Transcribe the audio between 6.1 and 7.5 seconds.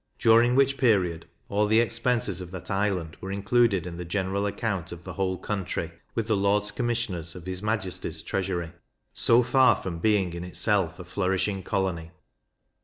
with the Lords Commissioners of